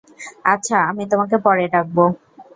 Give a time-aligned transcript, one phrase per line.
[0.45, 1.97] আচ্ছা, আমি তোমাকে পরে ডাকব।